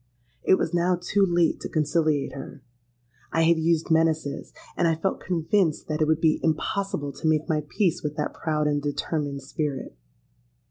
[0.41, 2.63] It was now too late to conciliate her:
[3.31, 7.47] I had used menaces; and I felt convinced that it would be impossible to make
[7.47, 9.95] my peace with that proud and determined spirit.